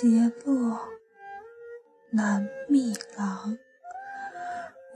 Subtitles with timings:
[0.00, 0.80] 斜落，
[2.08, 3.58] 南密廊。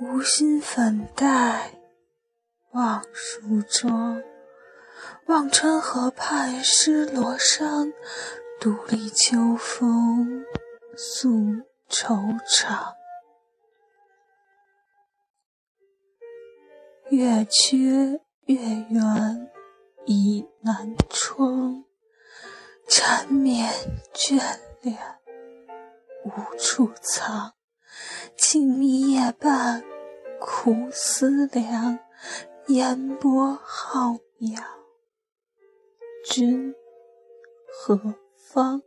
[0.01, 1.79] 无心粉黛
[2.71, 4.23] 望梳妆，
[5.27, 7.93] 望穿河畔湿罗裳，
[8.59, 10.43] 独立秋风
[10.97, 11.29] 诉
[11.91, 12.17] 愁
[12.49, 12.95] 肠。
[17.11, 17.77] 月缺
[18.47, 18.57] 月
[18.89, 19.51] 圆
[20.07, 21.85] 倚南窗。
[22.87, 23.71] 缠绵
[24.13, 24.41] 眷
[24.85, 24.99] 恋
[26.25, 27.55] 无处藏，
[28.37, 29.83] 静谧夜半
[30.39, 31.99] 苦思量，
[32.67, 34.63] 烟波浩渺，
[36.27, 36.75] 君
[37.67, 38.83] 何方？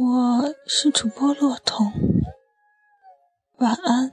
[0.00, 1.90] 我是主播洛彤，
[3.58, 4.12] 晚安。